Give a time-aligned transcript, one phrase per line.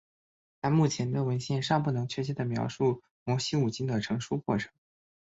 [0.59, 4.71] 但目前的文献尚不能确切地描述摩西五经的成书过程。